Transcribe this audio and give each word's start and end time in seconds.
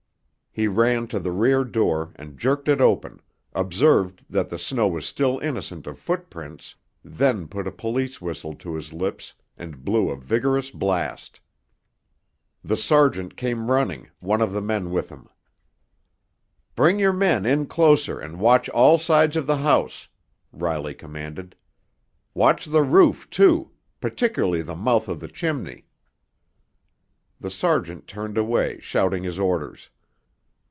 He 0.53 0.67
ran 0.67 1.07
to 1.07 1.17
the 1.17 1.31
rear 1.31 1.63
door 1.63 2.11
and 2.17 2.37
jerked 2.37 2.67
it 2.67 2.81
open, 2.81 3.21
observed 3.53 4.25
that 4.29 4.49
the 4.49 4.59
snow 4.59 4.85
was 4.85 5.05
still 5.05 5.39
innocent 5.39 5.87
of 5.87 5.97
footprints, 5.97 6.75
then 7.05 7.47
put 7.47 7.67
a 7.67 7.71
police 7.71 8.19
whistle 8.19 8.53
to 8.55 8.75
his 8.75 8.91
lips 8.91 9.33
and 9.57 9.85
blew 9.85 10.09
a 10.09 10.17
vigorous 10.17 10.69
blast. 10.69 11.39
The 12.65 12.75
sergeant 12.75 13.37
came 13.37 13.71
running, 13.71 14.09
one 14.19 14.41
of 14.41 14.51
the 14.51 14.59
men 14.61 14.91
with 14.91 15.07
him. 15.07 15.29
"Bring 16.75 16.99
your 16.99 17.13
men 17.13 17.45
in 17.45 17.65
closer 17.65 18.19
and 18.19 18.37
watch 18.37 18.67
all 18.71 18.97
sides 18.97 19.37
of 19.37 19.47
the 19.47 19.55
house!" 19.59 20.09
Riley 20.51 20.93
commanded. 20.95 21.55
"Watch 22.33 22.65
the 22.65 22.83
roof, 22.83 23.29
too, 23.29 23.71
particularly 24.01 24.61
the 24.63 24.75
mouth 24.75 25.07
of 25.07 25.21
the 25.21 25.29
chimney!" 25.29 25.87
The 27.39 27.49
sergeant 27.49 28.05
turned 28.05 28.37
away, 28.37 28.81
shouting 28.81 29.23
his 29.23 29.39
orders. 29.39 29.89